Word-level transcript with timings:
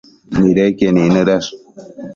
nidequien 0.39 0.97
icnëdash 1.03 1.47